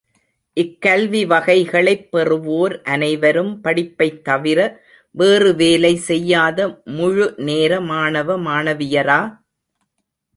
இக்கல்லி 0.57 1.27
வகைகளைப் 1.27 2.07
பெறுவோர் 2.11 2.73
அனைவரும் 2.85 3.51
படிப்பைத் 3.63 4.21
தவிர 4.21 4.59
வேறு 5.15 5.55
வேலை 5.55 5.95
செய்யாத 6.07 6.57
முழு 6.91 7.27
நேர 7.41 7.81
மாணவ 7.81 8.37
மாணவியரா? 8.39 9.21